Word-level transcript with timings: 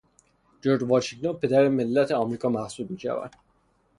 جورج 0.61 0.83
واشنگتن 0.83 1.33
پدر 1.33 1.67
ملت 1.69 2.11
امریکا 2.11 2.49
محسوب 2.49 2.91
میشود. 2.91 3.31